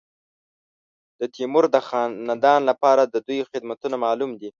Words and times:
د 1.19 1.21
تیمور 1.35 1.65
د 1.75 1.77
خاندان 1.87 2.61
لپاره 2.69 3.03
د 3.05 3.15
دوی 3.27 3.39
خدمتونه 3.51 3.95
معلوم 4.05 4.31
دي. 4.39 4.49